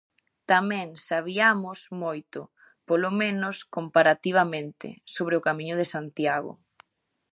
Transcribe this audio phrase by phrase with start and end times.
[0.51, 6.53] Tamén sabiamos moito -polo menos comparativamente- sobre o Camiño de Santiago.